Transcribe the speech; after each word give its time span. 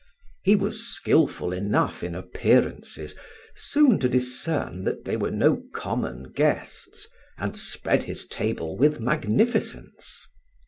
He 0.41 0.55
was 0.55 0.83
skilful 0.87 1.53
enough 1.53 2.01
in 2.03 2.15
appearances 2.15 3.15
soon 3.55 3.99
to 3.99 4.09
discern 4.09 4.83
that 4.83 5.05
they 5.05 5.15
were 5.15 5.29
no 5.29 5.61
common 5.75 6.31
guests, 6.31 7.05
and 7.37 7.55
spread 7.55 8.01
his 8.01 8.25
table 8.25 8.75
with 8.75 8.99
magnificence. 8.99 10.25